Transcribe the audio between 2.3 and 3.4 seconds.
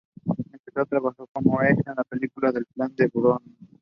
en plan de broma.